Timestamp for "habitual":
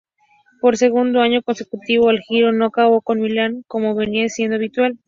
4.55-4.97